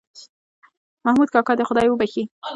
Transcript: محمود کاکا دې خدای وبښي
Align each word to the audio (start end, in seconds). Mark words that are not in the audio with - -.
محمود 1.05 1.29
کاکا 1.35 1.53
دې 1.57 1.63
خدای 1.69 1.87
وبښي 1.89 2.23